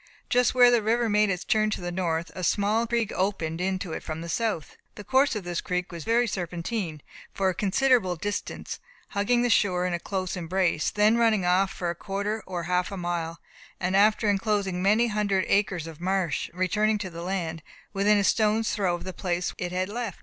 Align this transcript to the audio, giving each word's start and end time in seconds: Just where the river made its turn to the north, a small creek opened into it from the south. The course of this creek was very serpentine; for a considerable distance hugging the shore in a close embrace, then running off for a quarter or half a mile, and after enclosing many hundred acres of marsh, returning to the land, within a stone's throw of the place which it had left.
Just 0.31 0.55
where 0.55 0.71
the 0.71 0.81
river 0.81 1.07
made 1.09 1.29
its 1.29 1.43
turn 1.43 1.69
to 1.69 1.79
the 1.79 1.91
north, 1.91 2.31
a 2.33 2.43
small 2.43 2.87
creek 2.87 3.11
opened 3.15 3.61
into 3.61 3.93
it 3.93 4.01
from 4.01 4.21
the 4.21 4.29
south. 4.29 4.75
The 4.95 5.03
course 5.03 5.35
of 5.35 5.43
this 5.43 5.61
creek 5.61 5.91
was 5.91 6.05
very 6.05 6.25
serpentine; 6.25 7.03
for 7.31 7.49
a 7.49 7.53
considerable 7.53 8.15
distance 8.15 8.79
hugging 9.09 9.43
the 9.43 9.49
shore 9.51 9.85
in 9.85 9.93
a 9.93 9.99
close 9.99 10.35
embrace, 10.35 10.89
then 10.89 11.17
running 11.19 11.45
off 11.45 11.71
for 11.71 11.91
a 11.91 11.95
quarter 11.95 12.41
or 12.47 12.63
half 12.63 12.91
a 12.91 12.97
mile, 12.97 13.41
and 13.79 13.95
after 13.95 14.27
enclosing 14.27 14.81
many 14.81 15.05
hundred 15.09 15.45
acres 15.47 15.85
of 15.85 16.01
marsh, 16.01 16.49
returning 16.51 16.97
to 16.97 17.11
the 17.11 17.21
land, 17.21 17.61
within 17.93 18.17
a 18.17 18.23
stone's 18.23 18.71
throw 18.73 18.95
of 18.95 19.03
the 19.03 19.13
place 19.13 19.51
which 19.51 19.61
it 19.67 19.71
had 19.71 19.87
left. 19.87 20.19